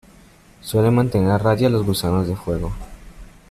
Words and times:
Suele 0.61 0.89
mantener 0.89 1.29
a 1.29 1.37
raya 1.37 1.67
a 1.67 1.69
los 1.69 1.85
gusanos 1.85 2.27
de 2.27 2.35
fuego. 2.35 2.71